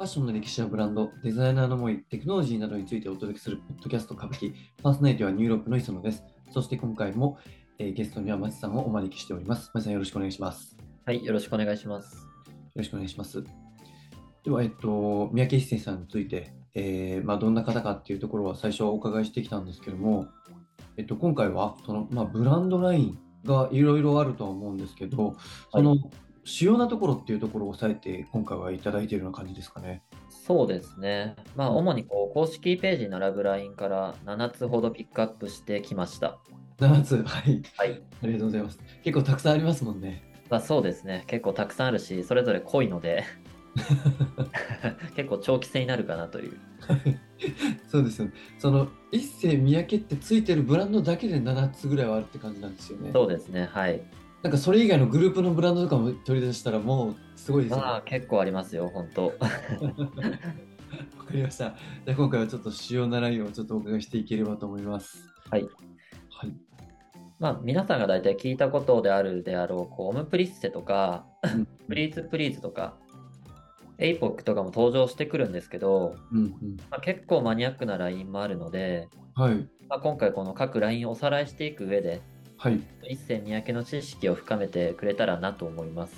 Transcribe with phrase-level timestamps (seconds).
[0.00, 6.24] ファッションの歴史やブランド、デザイナーの思い、テクノロジーなどについてお届けするポッドキャスト歌舞伎、パーソナリティはニューロープの磯野です。
[6.50, 7.36] そして今回も、
[7.78, 9.70] えーゲストには松さんをお招きしております。
[9.74, 10.74] 松さんよろしくお願いします。
[10.78, 12.26] よはい、よろしくお願いします。
[12.76, 13.44] ろしくお願いします。
[14.42, 20.28] では、えっと、三宅一生さんについて、えーまあ、どんな方かっていうところは最初はお伺いしてきたんですけども、
[20.96, 25.36] えっと、今回はその、まあ、ブランドラインがいろいろあるとは思うんですけど、
[25.70, 25.98] その
[26.44, 30.02] 主要なところっていうところを押さえて今回はいただいているような感じですかね。
[30.28, 31.36] そうですね。
[31.56, 36.38] まあ、うん主にこう公式ページに並ぶ LINE から7つほどピックアップしてきました。
[36.78, 37.62] 7つ、はい。
[37.76, 38.02] はい。
[38.22, 38.78] ありがとうございます。
[39.02, 40.22] 結構たくさんありますもんね。
[40.48, 41.24] まあ、そうですね。
[41.26, 43.24] 結構たくさんあるし、それぞれ濃いので、
[45.14, 46.58] 結構長期戦になるかなという。
[47.88, 48.32] そうですよね。
[48.58, 53.10] その一世三宅ってついてるブランドだけで7つぐらいはあるって感じなんですよね。
[53.12, 53.68] そうですね。
[53.72, 54.02] はい。
[54.42, 57.82] なんかそれ以外のグループのブランドとかも取り出したらもうすごいですよね。
[57.82, 59.46] まあ、結構ありますよ、本当わか
[61.32, 61.74] りました。
[62.04, 65.24] じゃあ今回はちょっと主要なラインをちょっとお伺いしていければと思います。
[65.50, 65.62] はい。
[65.62, 66.54] はい。
[67.38, 72.94] まあ、皆さんが大体聞いたことであるであろう、こう HOMME PLISSÉ とか、うん PLEATS PLEASE とか、
[73.98, 76.76] A-POC とかも登場してくるんですけど、うんうん。
[76.90, 79.68] まあ、結構マニアックなラインもあるので、はい。
[79.88, 82.22] まあ、今回この各ラインをおさらいしていく上で、
[82.60, 82.78] はい。
[83.08, 86.14] 一世三宅の知識を深めてくれたらなと思います。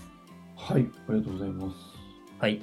[0.57, 0.91] はい。
[1.09, 1.77] ありがとうございます。
[2.41, 2.61] はい。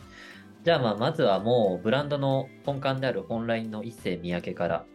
[0.66, 4.86] じゃあまあまずはもうブランドの根幹である本ラインの一世三宅から。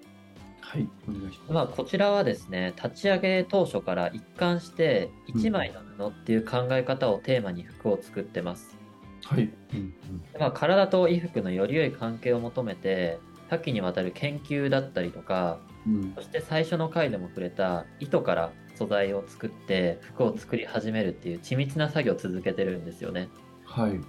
[0.60, 0.86] はい。
[1.08, 1.52] お願いします。
[1.52, 8.76] まあこちらはですね、立ち上げ当初から一貫して一枚の布っていう考え方をテーマに服を作ってます。
[9.24, 9.50] はい。
[9.72, 9.94] うん
[10.30, 13.18] でまあ体と衣服のより良い関係を求めて、
[13.48, 15.94] 多岐にわたる研究だったりとか、うん。
[15.94, 23.28] うんそして最初の回でも触れた糸から素材を作って服を作り始めるっていう緻密な作業を続けてるんですよね。
[23.64, 24.00] はい。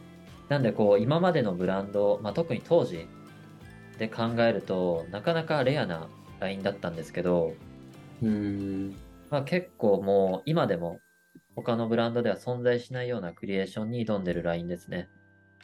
[0.50, 3.08] なんでこう今までのブランド、まあ、特に当時
[3.98, 6.08] で考えるとなかなかレアな
[6.40, 7.54] ラインだったんですけど、
[8.22, 8.94] へー
[9.32, 11.00] まあ、結構もう今でも
[11.56, 15.08] 他のブランドでは存在しないようなクリエーションに挑んでるラインですね。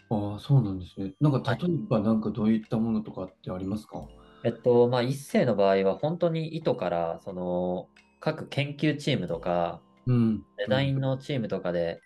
[0.10, 1.14] ああ、そうなんですね。
[1.22, 4.08] なんか例えばなんかどういったものとかってありますか？
[4.44, 7.88] えっとまあ一世の場合は本当に糸からその
[8.22, 10.38] 各研究チームとかうん。
[10.58, 12.00] デザインのチームとかで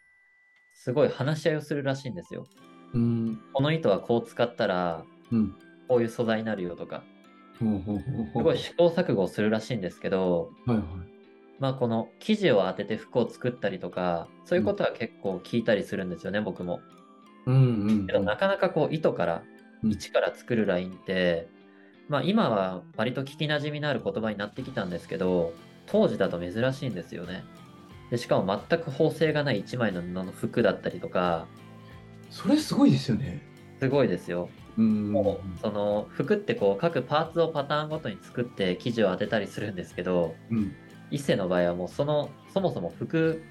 [0.74, 2.46] すごい話し合いをするらしいんですよ。
[2.94, 3.40] うん。
[3.54, 5.56] この糸はこう使ったらうん。
[5.88, 7.04] こういう素材になるよとか、
[7.60, 7.64] す
[8.44, 10.86] ごい試行錯誤をするらしいんですけど、はいはい。
[11.60, 16.82] まあこの生地を当てて服を作ったりとか、そういうことは結構聞いたりするんですよね、僕も。
[17.46, 19.44] うんうんけどなかなかこう糸から、
[19.84, 21.48] うん一から作るラインって、
[22.10, 25.54] まあ今は割と聞き馴染みのある言葉になってきたんですけど、
[25.86, 27.44] 当時だと珍しいんですよね。
[28.10, 31.48] でしかも全く縫製がない一枚の布の服だったりとか、
[32.30, 33.42] それすごいですよね。
[33.80, 34.50] すごいですよ。
[34.78, 35.12] うん。
[35.12, 40.76] もうその服ってこう各パーツをパターンごとに作って生地を当てたりするんですけど、うん。
[41.12, 43.44] 一世の場合はもうそのそもそも服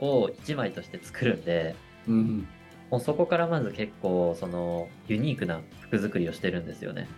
[0.00, 1.74] を1枚として作るんで
[2.06, 2.48] うん。
[2.90, 7.08] もうそこからまず結構そのユニークな服作りをしてるんですよね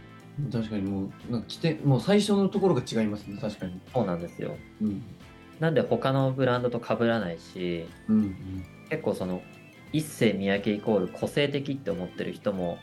[0.53, 3.81] 確かにもう、なんか着て、もう最初のところが違いますね、確かに。
[3.93, 5.03] そうなんですようん。
[5.60, 8.66] なんで他のブランドと被らないしうんうん。
[8.88, 9.43] 結構その
[9.93, 12.78] 一世三宅イコール個性的って思ってる人も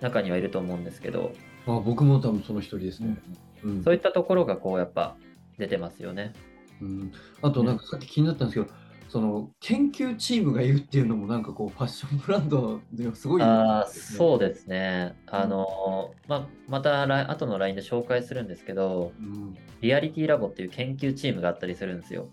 [0.00, 1.32] 中にはいると思うんですけど、
[1.66, 3.16] あ、僕も多分その一人ですね。
[3.64, 3.82] うん。
[3.82, 5.16] そういったところがこうやっぱ
[5.58, 6.34] 出てますよね
[6.80, 8.76] うん、あと、なんかさっき気になったんですけど、
[9.08, 13.88] その研究チームがいるっていうのも、なんかこう、ファッションブランドではすごい、ああ、う。
[13.88, 15.14] そうですね。
[15.26, 19.56] あのーまあ、また来後の LINE で紹介するんですけど、うん。
[19.80, 22.28] リアリティラボっていう研究チームがあったりするんですよ。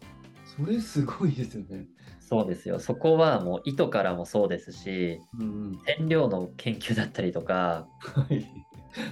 [0.58, 1.86] それすごいですよね。
[2.20, 2.80] そうですよ。
[2.80, 5.80] そこはもう糸からもそうですし、うん。
[5.98, 8.46] 染料の研究だったりとか、はい。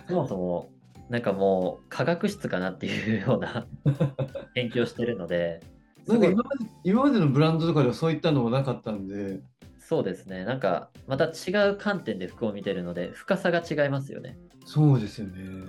[0.08, 0.72] そもそも
[1.12, 3.68] なんかもう科学室かなっていうような
[4.56, 5.60] 研究をしてるので、
[6.08, 9.40] なんか今まで今までのブランドとかではそういったのもなかったんで、
[9.80, 10.46] そうですね。
[10.46, 14.38] なんかまた違う観点で服を見てるので、深さが違いますよね。
[14.66, 15.68] そうですよね。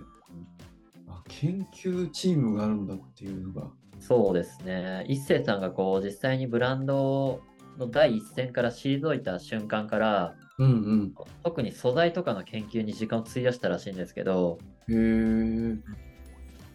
[1.09, 3.71] あ研究チームがあるんだっていうのが。
[4.01, 5.05] そうですね。
[5.09, 7.41] 一星さんがこう実際にブランド
[7.79, 14.59] の第一線から退いた瞬間から、うん特に素材とかの研究に時間を費やしたらしいんですけど、
[14.89, 15.73] うん。
[15.73, 16.12] へえ。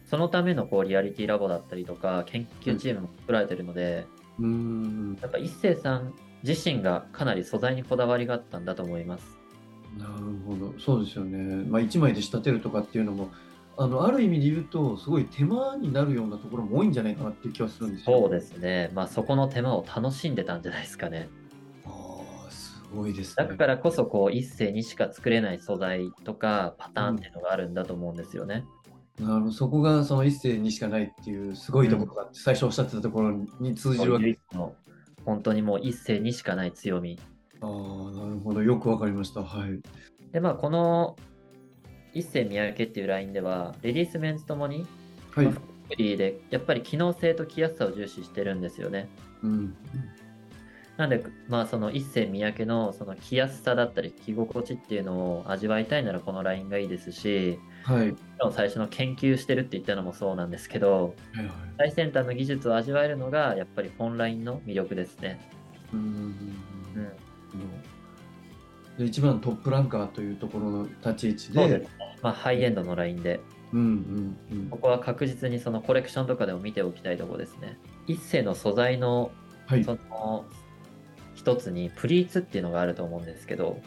[0.10, 4.08] そのためのこうリアリティラボだったりとか、研究チームも作られてるので、
[4.40, 5.18] うん。
[5.22, 6.14] やっぱ一星さん
[6.44, 9.38] 自身がかなり素材にこだわりがあったんだと思います。
[9.98, 10.12] なる
[10.46, 10.74] ほど。
[10.80, 11.66] そうですよね。
[11.68, 13.30] まあ、1枚で仕立てるとかっていうのも、
[13.78, 18.20] あの、ある意味で言うと、すごい手間になるようなところも多いんじゃないかなっていう気はするんですよ。
[18.22, 18.92] そうですね。
[18.94, 21.30] まあそこの手間を楽しんでたんじゃないですかね。
[21.86, 21.90] あ
[22.48, 23.48] あ、すごいですね。
[23.48, 28.66] だからこそこう一世にしか作れない素材とかパターンっていうのがあるんだと思うんですよね。
[29.20, 34.76] なるほどそこがその一世にしかないっていうすごいところがあって、最初おっしゃってたところに通じるわけ唯一の
[35.26, 37.20] 本当にもう一世にしかない強み。
[37.62, 38.62] ああ、なるほど。
[38.62, 39.44] よくわかりました。
[39.44, 39.82] はい。
[40.32, 41.16] でまあこの
[42.14, 44.86] 一世三宅っていうラインではレディースメンズともに
[45.32, 45.46] はい。
[45.48, 45.54] まあ
[45.90, 49.08] フリーでやっぱり機能性と着やすさを重視してるんですよね。
[49.42, 49.76] うん。
[50.98, 58.16] なんで、まあ、その一世三宅のその着やすさだったり着心地っていうのを味わいたいならこのラインがいいですし、はい。
[58.52, 61.54] 最初の研究してるって言ったのもそうなんですけど、はいはい。
[61.78, 65.40] 最先端の技術を味わえるのがやっぱり本ラインの魅力ですね。
[65.94, 66.00] うん。
[66.00, 66.36] うん、
[68.98, 71.88] で一番トップランカーというところの立ち位置で。
[72.24, 73.40] まあ、ハイエンドのラインで、
[73.72, 77.78] うんうんうんここは確実にそのコレクションとかでも見ておきたいところですね。
[78.08, 79.30] 一世の素材の
[79.68, 79.84] はい。
[79.84, 80.46] その
[81.48, 83.80] 一つにプリーツっていうのがあると思うんですけど、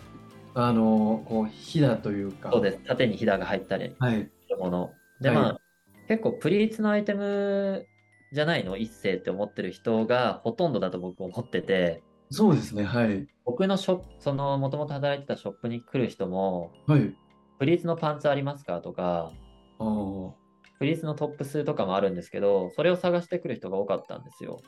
[0.54, 2.78] あの、こう、ひだというか、そうです。
[2.86, 4.30] 縦にひだが入ったりはい。
[4.44, 4.92] するもの。
[5.20, 5.60] で、はいまあ、
[6.08, 7.84] 結構プリーツのアイテム
[8.32, 8.78] じゃないの？
[8.78, 12.82] 一世って思ってる人がほとんどだと僕思ってて、そうですね。
[12.82, 13.26] はい。
[13.44, 17.14] 僕のショップ、その、もともと働いてたショップに来る人も、はい。
[17.58, 18.80] プリーツのパンツありますか？
[18.80, 19.32] とか、
[19.78, 20.32] ああ。
[20.78, 24.62] プリーツのトップスとかもあるんですけど、それを探してくる人が多かったんですよ。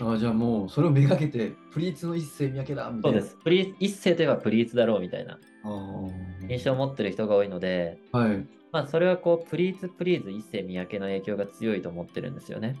[0.00, 3.20] ああ、じゃあもう、それをめがけて、プリーツの一世三宅だみたいうな。
[3.20, 3.36] そです。
[3.42, 6.08] プリ一世といえばプリーツだろうみたいなあ
[6.48, 8.18] 印象を持ってる人が多いので、あ。
[8.18, 8.46] はい。
[8.72, 12.76] まあ、それはこう、プリーツプリーズ一世三宅の影響が強いと思ってるんですよね。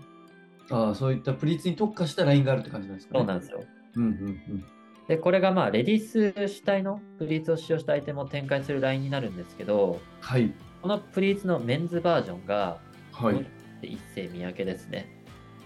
[0.70, 3.20] ああ、そういったプリーツに特化したラインがあるって感じなんですかね。
[3.20, 3.64] そうなんですよ。
[3.96, 4.64] うんうん
[5.08, 10.52] で、これがまあ、レディース主体のプリーツを使用したアイテムを展開するラインになるんですけど、はい。
[10.82, 12.80] このプリーツのメンズバージョンが、
[13.12, 13.46] はい。
[13.82, 15.08] 一世三宅ですね。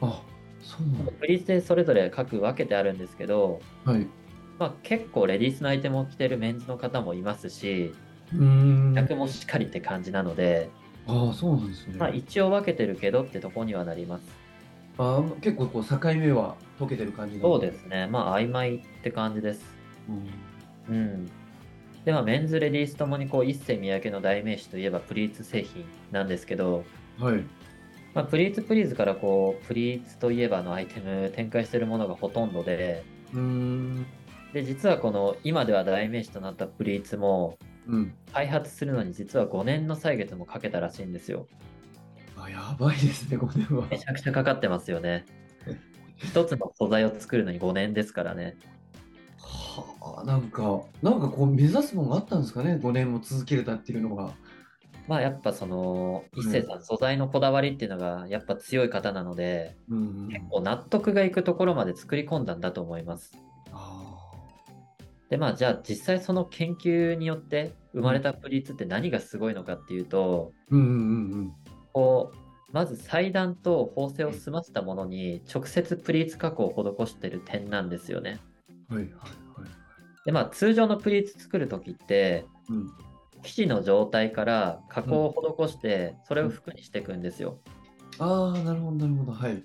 [0.02, 0.22] あ。
[1.20, 4.06] プリーツでそれぞれ各分けてあるんですけど、はい。
[4.58, 7.94] まあ、結構レディースのアイテムを着てるメンズの方もいますし、
[8.34, 8.94] うーん。
[8.94, 10.70] 逆もしっかりって感じなので、
[11.06, 11.96] ああ、そうなんですね。
[11.98, 14.24] まあ、一応分けてるけどってとこにはなります。
[14.98, 18.06] あー結構こう境目は解けてる感じそうですね。
[18.06, 19.64] まあ、曖昧って感じです。
[20.08, 21.26] うんうん。
[22.04, 26.84] で、まあ、メンズ、レディースともにこう、一世三宅の代名詞といえばプリーツ製品なんですけど、
[27.18, 27.44] はい。
[28.14, 34.06] まあ、プリーツプリーズからこう、プリーツといえばのアイテム展開してるものがほとんどで、うーん。
[34.52, 38.14] で、実はこの今では代名詞となったプリーツも、うん。
[38.32, 41.46] 開発するのに実は5年の歳月もかけたらしいんですよ。
[42.36, 43.86] あ、やばいですね、5年は。
[43.88, 45.24] めちゃくちゃかかってますよね。
[46.16, 48.56] 一つの素材を作るのに5年ですからね。
[49.38, 54.32] はあ、なんか、なんかこう目指すものがあったんですかね、5年も続けれたっていうのが。
[55.10, 60.28] まあやっぱその、うん一星さん素材のこだわりっていうのがやっぱ強い方なので、うん。
[60.28, 63.36] 結構納得がいくところまで作り込んだんだと思います。
[63.72, 64.30] あ
[65.28, 71.52] でまあじゃあ実際その研究によって生まれたプリーツって何がすごいのかっていうと、ーうんうんうん
[71.92, 78.38] こう、まず裁断と縫製を済ませたものに直接プリーツ加工を施してる点なんですよね。
[78.90, 78.96] うん。
[78.98, 79.70] はいはいはい。
[80.24, 83.09] でまあ通常のプリーツ作るときって、うん。
[83.42, 87.58] 生地の状態から加工を施して、それを服にしていくんですよ。
[88.18, 89.32] ああ、なるほどなるほど。
[89.32, 89.62] はい。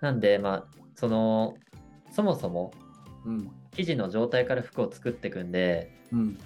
[0.00, 1.56] なんで、まあ、その、
[2.10, 2.72] そもそも
[3.24, 3.50] うん。
[3.72, 6.38] 生地の状態から服を作っていくんで、うん。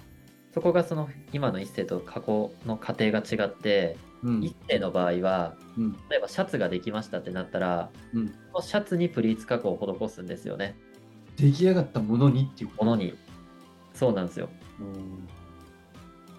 [0.53, 4.43] そこがその今の一世と加工の過程が違って、うん。
[4.43, 5.93] 一世の場合は、うん。
[6.09, 8.27] 例えばシャツができましたってなったら、うん。
[8.27, 10.75] そのシャツにプリーツ加工を施すんですよね。
[11.37, 12.71] 出来上がったものにっていう。
[12.77, 13.15] ものに。
[13.93, 14.49] そうなんですよ。
[14.79, 15.27] うん。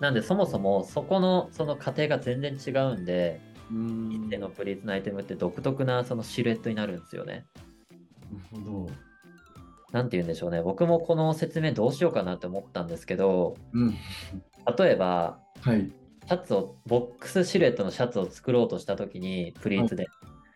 [0.01, 4.29] なんで、そもそもそこのその過程が全然違うんで、うん。
[4.29, 7.47] 一世のプリーツのアイテムって独特なそのシルエットになるんですよね。
[8.53, 8.91] なるほど。
[9.93, 10.63] なんて言うんでしょうね。
[10.63, 13.95] 僕もこの説明どうしようかなって思ったんですけど、うん。
[14.79, 15.91] 例えば、はい。
[16.27, 20.07] シャツを、ボックスシルエットのシャツを作ろうとしたときに、プリーツで。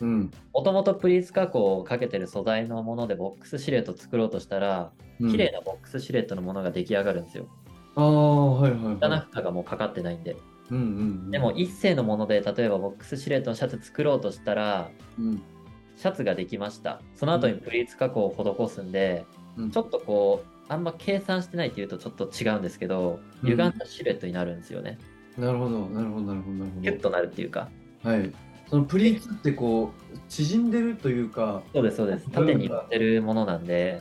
[0.01, 0.31] うん。
[0.53, 7.47] もともとプリーツ加工をかけてる素材のものでボックスシルエットを作ろうとしたら、うん綺麗なボックスシルエットのものが出来上がるんですよ。
[8.05, 9.09] ああ、はいはいは。
[9.09, 10.37] ない負荷がもうかかってないんで。
[10.71, 10.87] うんうんう
[11.29, 11.31] ん。
[11.31, 15.43] でも、一世のもので、例えばボックスシルエットのシャツ作ろうとしたら、うん。
[15.97, 17.03] シャツができました。
[17.15, 19.27] その後にプリーツ加工を施すんで、
[19.59, 24.99] うんちょっとこう、あんま計算してないっていうとちょっと違うんですけど、うん歪んだシルエットになるんですよね。
[25.37, 27.69] なるほど、なるほど、なるほど、なるほキュッとなるっていうか。
[28.03, 28.11] ど。
[28.11, 28.33] はい。
[28.69, 32.31] そのプリーツってこう、縮んでるというか、そうです、そうです。
[32.31, 34.01] 縦に寄ってるものなんで、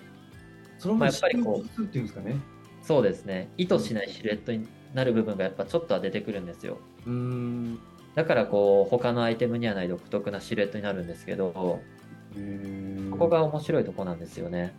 [0.78, 2.38] そのまままあやっぱりこうっていうんですかね。
[2.82, 3.50] そうですね。
[3.58, 6.78] 意図しないシルエットになる部分がやっぱちょっとは出てくるんですよ。
[7.06, 7.80] うーん。
[8.16, 14.74] だからこう、他のアイテムにはない独特なシルエットになるんですけど、ここが面白いとこなんですよね。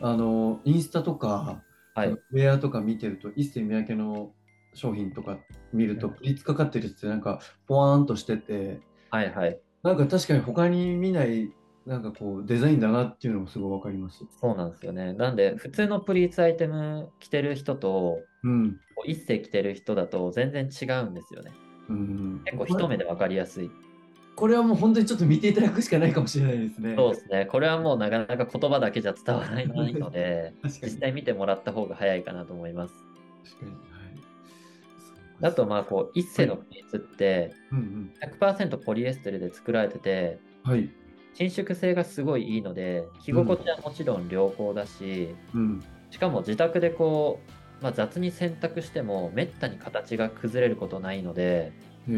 [0.00, 1.62] あの、インスタとか、
[1.94, 2.08] はい。
[2.08, 4.32] ウェアとか見てると、一世三宅の
[4.74, 5.38] 商品とか
[5.72, 9.60] 見ると、うんプリーツかかってるってなんか、ポワーンとしてて、はいはい。
[9.82, 11.52] なんか確かに他に見ない、
[11.86, 14.24] なんかこう、デザインだなっていうのもすごいわかります。
[14.40, 15.14] そうなんですよね。
[15.14, 18.78] なんで、普通のプリーツアイテム着てる人と、うん。
[19.04, 21.52] 一世着てる人だと全然違うんですよね。
[21.88, 23.70] うん、結構一目で分かりやすい。
[24.36, 26.94] これはもう本当にちょっと見ていただくしかないかもしれないですね。
[26.96, 27.46] そうですね。
[27.46, 30.54] これはもうなかなか言葉だけじゃ伝わらないので。
[30.82, 32.94] 実際見てもらった方が早いかなと思います。
[33.44, 33.72] 確かに。
[33.72, 33.76] は
[35.48, 35.52] い。
[35.52, 38.12] あと、まあ、こう、一世のプリーツってうんうん。
[38.22, 40.90] 100%ポリエステルで作られてて、はい。
[41.34, 45.82] 伸縮性がすごいいいので、着心地はもちろん良好だし、うん。
[46.10, 47.40] しかも自宅でこ
[47.80, 51.72] う、まあ、雑に洗濯してもめったに形が崩れることないので。
[52.06, 52.12] そ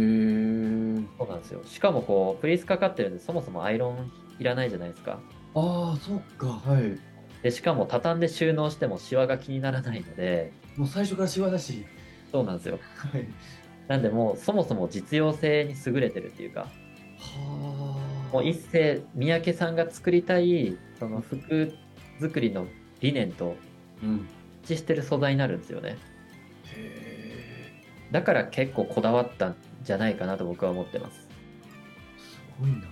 [1.24, 1.62] うなんですよ。
[1.64, 5.20] しかもこう、プリーツかかってるんで、そもそもアイロンいらないじゃないですか。
[5.54, 6.46] ああ、そっか。
[6.46, 6.98] はい。
[7.42, 11.84] で、しかも畳んで収納してもシワが気にならないので、もう最初からシワだし。
[12.32, 12.78] そうなんですよ。
[12.96, 13.26] はい。
[13.86, 16.68] なんでもう、そもそも実用性に優れてるっていうか、は
[17.70, 17.73] あ。
[18.34, 21.72] もう一世、三宅さんが作りたい、その服
[22.20, 22.66] 作りの
[23.00, 23.54] 理念と
[24.02, 24.26] うん。
[24.64, 25.96] 一致してる素材になるんですよね。
[26.74, 31.28] へだから結構こだわったんじゃないかなと僕は思ってます。
[31.30, 32.22] え。
[32.22, 32.88] すごいな。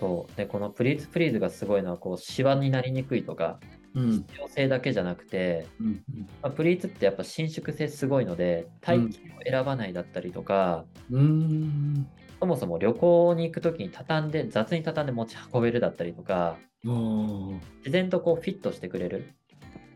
[0.00, 0.36] そう。
[0.36, 3.60] で、このプリーツプリーズがすごいのは、こう、シワになりにくいとか、
[3.94, 4.10] うん。
[4.10, 5.86] 実用性だけじゃなくて、うん。
[5.86, 6.02] うん
[6.42, 9.12] まあ、プリーツってやっぱ伸縮性すごいので、体型を
[9.48, 12.08] 選ばないだったりとか、うーん。
[12.40, 16.56] そもそも旅行に行くときに畳んで、雑に畳んで持ち運べるだったりとか。
[16.84, 19.34] 自然とこうフィットしてくれる、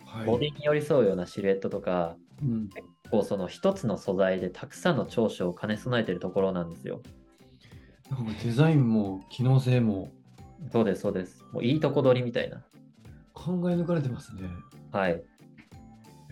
[0.04, 0.26] はい。
[0.26, 2.68] ボディに寄り添うようなシルエットとか、うん。
[3.10, 7.00] こうその一つの素材でたくさんの長所を兼ね備えてるところなんですよ。
[8.10, 10.10] なんかデザインも機能性も
[10.72, 11.44] そうです、そうです。
[11.52, 12.64] もういいとこ取りみたいな。
[13.34, 14.42] 考え抜かれてますね。
[14.92, 15.22] はい。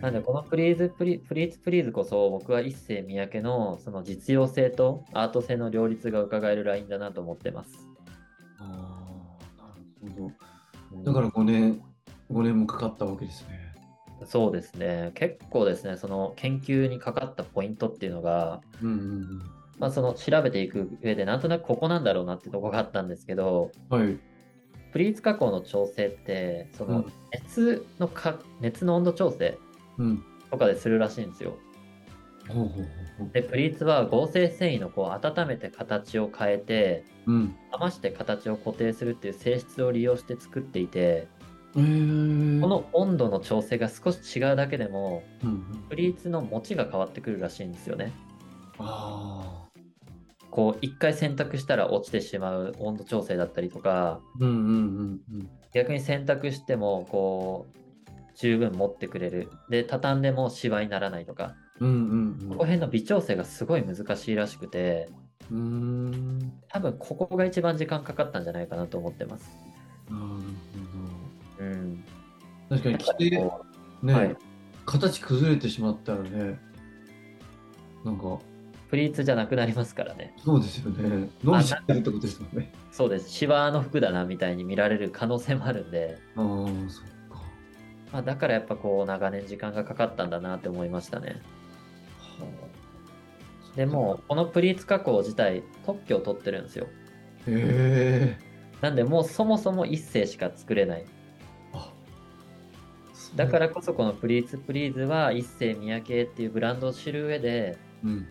[0.01, 7.71] なんで、このプリーズプリ、プリーツプリーズこそ、僕は一世三宅のその実用性とアート性の両立が伺えるラインだなと思ってます。
[8.59, 8.63] あ
[9.59, 10.31] あ、なるほ
[10.95, 11.11] うんど。
[11.11, 11.81] だから5年、
[12.31, 13.69] 5年もかかったわけですね。
[14.25, 15.11] そうですね。
[15.15, 19.39] 結構ですね、その研究にかかったポイントっていうのが、うんうん
[19.79, 23.99] まあ、その調べていく上で、なんとなくここなんだろうなってとこがあったんですけど、うん。
[23.99, 24.19] はい。
[24.91, 29.68] プリーツ加工の調整って、そのうん熱のか、熱の温度調整うん。
[30.49, 31.57] とかでするらしいんですよ。
[33.33, 37.55] で、プリーツは合成繊維のこう温めて形を変えて、うん。
[37.71, 41.27] 余して形を固定するっていう性質を利用して作っていて、
[41.75, 42.61] えー。
[42.61, 45.83] この温度の調整が少し違うだけでも、うんうん。
[45.89, 48.11] プリーツの持ちが変わってくるらしいんですよね。
[50.49, 55.49] こう、一回洗濯したら落ちてしまう温度調整だったりとか、うんうんうんうん。
[55.73, 57.77] 逆に洗濯しても、こう、
[58.39, 59.51] 十分持ってくれる。
[59.69, 65.09] で、畳んでもシワにならないとか、うんうんここ辺の微調整がすごい難しいらしくて、
[65.51, 66.53] うん。
[66.69, 69.49] 多分ここが一番時間かかったんじゃないかなと思ってます。
[70.09, 72.05] なるほうん。
[72.69, 72.77] ど。
[72.77, 73.65] 確かに着て、こ
[74.03, 74.35] ね、はい
[74.85, 76.59] 形崩れてしまったらね、
[78.03, 78.39] なんか、う
[78.89, 80.33] プリーツじゃなくなりますからね。
[80.43, 81.29] そうですよね。
[81.43, 82.71] 伸びちゃってるってことですもんね。
[82.91, 83.29] そうです。
[83.29, 86.45] シワの服だなみたいに見られる可能性もあるんで、ああ、
[86.89, 87.18] そっか。
[88.11, 91.41] まあ、だからやっぱこう長年時間がかかったんだなって思いましたね。
[92.39, 92.69] はあ
[93.75, 96.87] でもうこのプリーツ加工自体特許を取ってるんですよ。
[97.47, 98.37] へえ。
[98.81, 101.05] なんでもうそもそも一世しか作れない。
[103.35, 108.27] だからこそこのプリーツプリーズは一世三宅っていうブランドを知る上でうん。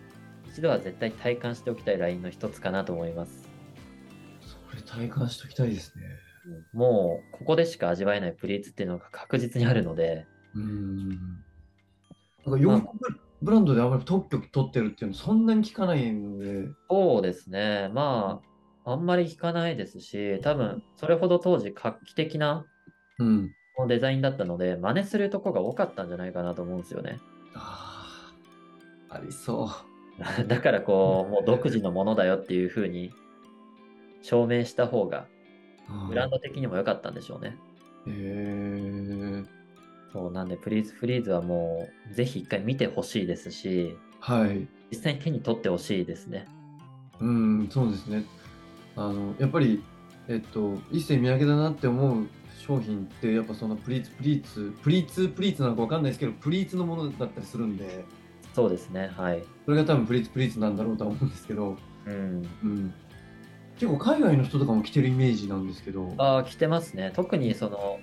[0.51, 3.47] 一度は絶対体感しておきたいラインの一つかなと思います。
[4.41, 6.03] それ体感しときたいですね。
[6.73, 11.09] もうここでしか味わえないプリーツっていうのが確実にあるので、うーん。
[12.45, 12.87] なんか洋服
[13.41, 17.89] ブランドであまり特許取ってるっていうのそんなに聞かないので、そうですね。
[17.93, 18.41] ま
[18.85, 22.65] あ、あんまり聞かないですし、多分それほど当時画期的な
[23.19, 23.51] うん。
[23.87, 27.19] デザインだったので、真似するとこが多かったんじゃないかなと思うんですよね。
[27.55, 28.33] あ
[29.09, 29.69] あ、ありそ
[30.47, 33.13] だからこう、もう独自のものだよっていう風に
[34.21, 35.38] 証明した方が、う。
[36.07, 37.57] ブランド的にも良かったんでしょうね。
[38.07, 39.43] へえ。
[40.11, 44.67] そう、なんで、プリーズフリーズはもう、ぜひ一回見てほしいですし、はい。
[44.91, 46.47] 実際に手に取ってほしいですね。
[47.19, 48.23] うん、そうですね。
[48.95, 49.83] あの、やっぱり、
[50.27, 52.27] えっと、一世三宅だなって思う
[52.57, 58.05] 商品って、やっぱそのプリーツ、プリーツ、プリーツ、プリーツなのかわかんないですけど、プリーツのものだったりするんで、
[58.53, 59.43] そうですね、はい。
[59.65, 62.47] それが多分プリーツ、プリーツなんだろうとは思うんですけど、うん。
[62.63, 62.93] うん。
[63.79, 67.13] 結構海外の人とかも着てるイメージなんですけど、ああ、着てますね。
[67.15, 67.99] 特にその、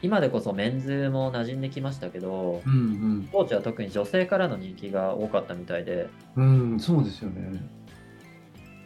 [0.00, 6.72] 今でこそメンズも馴染んできましたけど、うん当時は特に女性からの人気が多かったみたいで、うん。
[6.72, 7.60] うん、そうですよね。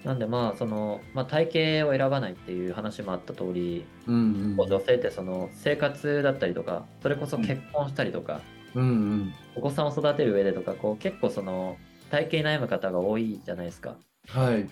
[0.04, 4.68] なんでまあその、まあ、体型を選ばないっていう話もあった通り、うんうん。
[4.68, 8.40] 女性ってその生活だったりとか、それこそ結婚したりとか、
[8.74, 9.34] うんうん。
[9.54, 11.76] お子さんを育てる上でとか、こう結構その
[12.10, 13.96] 体型に悩む方が多いじゃないですか。
[14.28, 14.68] はい。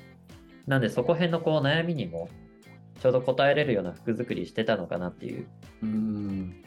[0.69, 2.29] なんでそこ辺のこう悩みにも
[3.01, 5.47] ちょうど答えれるような服作りしてたのかなっていう。
[5.83, 6.63] うん。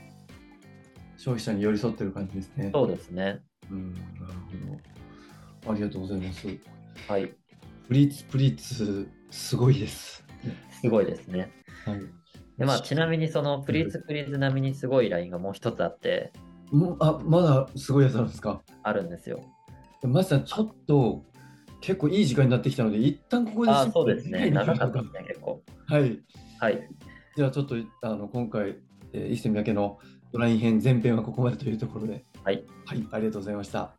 [1.18, 2.72] 消費者に寄り添ってる感じですね。
[2.74, 3.42] そうですね。
[3.70, 4.06] うん、なる
[5.64, 5.72] ほど。
[5.72, 6.48] ありがとうございます。
[7.08, 7.28] はい。
[7.88, 10.26] プリッツプリッツ、すごいです。
[10.82, 11.52] すごいですね。
[11.86, 12.00] はい。
[12.58, 16.34] でまあちなみにそのプリーツプリーズ並みにすごいラインがもう一つあって、
[16.72, 18.62] もうあ、まだすごいやつなんですか？
[18.82, 19.44] あるんですよ。
[20.04, 21.24] マスさん、ちょっと
[21.82, 24.50] 結構いい時間になってきたので、一旦ここであそうですね。
[24.52, 25.62] 長かったですね、結構。
[25.88, 26.20] はい。
[26.60, 26.90] はい。
[27.36, 28.78] じゃあちょっとあの今回、
[29.14, 30.00] えー、伊勢三宅の
[30.32, 32.64] ドライン編前編はここまでというところで、はい。
[32.86, 33.94] はい、ありがとうございました。